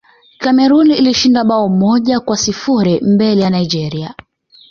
[0.37, 4.13] cameroon ilishinda bao moja kwa sifuri mbele ya nigeria